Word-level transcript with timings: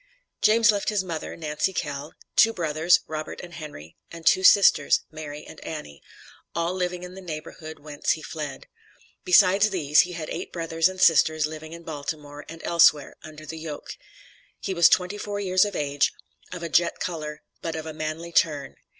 James 0.41 0.71
left 0.71 0.89
his 0.89 1.03
mother, 1.03 1.37
Nancy 1.37 1.73
Kell, 1.73 2.15
two 2.35 2.53
brothers, 2.53 3.01
Robert 3.05 3.39
and 3.41 3.53
Henry, 3.53 3.95
and 4.09 4.25
two 4.25 4.43
sisters, 4.43 5.01
Mary 5.11 5.45
and 5.45 5.59
Annie; 5.63 6.01
all 6.55 6.73
living 6.73 7.03
in 7.03 7.13
the 7.13 7.21
neighborhood 7.21 7.77
whence 7.77 8.13
he 8.13 8.23
fled. 8.23 8.65
Besides 9.25 9.69
these, 9.69 9.99
he 9.99 10.13
had 10.13 10.27
eight 10.31 10.51
brothers 10.51 10.89
and 10.89 10.99
sisters 10.99 11.45
living 11.45 11.71
in 11.73 11.83
Baltimore 11.83 12.45
and 12.49 12.63
elsewhere, 12.63 13.15
under 13.23 13.45
the 13.45 13.59
yoke. 13.59 13.95
He 14.59 14.73
was 14.73 14.89
twenty 14.89 15.19
four 15.19 15.39
years 15.39 15.65
of 15.65 15.75
age, 15.75 16.11
of 16.51 16.63
a 16.63 16.67
jet 16.67 16.99
color, 16.99 17.43
but 17.61 17.75
of 17.75 17.85
a 17.85 17.93
manly 17.93 18.31
turn. 18.31 18.77